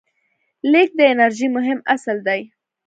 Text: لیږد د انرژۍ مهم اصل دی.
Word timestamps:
لیږد 0.71 0.95
د 0.99 1.01
انرژۍ 1.13 1.47
مهم 1.57 1.79
اصل 1.93 2.17
دی. 2.27 2.41